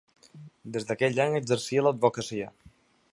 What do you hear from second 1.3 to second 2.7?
exercia l’advocacia.